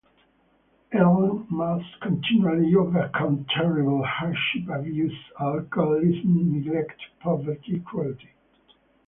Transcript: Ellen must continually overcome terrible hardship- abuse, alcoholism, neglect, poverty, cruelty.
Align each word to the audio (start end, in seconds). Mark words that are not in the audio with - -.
Ellen 0.93 1.45
must 1.51 2.01
continually 2.01 2.73
overcome 2.73 3.45
terrible 3.55 4.01
hardship- 4.03 4.67
abuse, 4.67 5.13
alcoholism, 5.39 6.53
neglect, 6.55 6.99
poverty, 7.19 7.79
cruelty. 7.85 8.31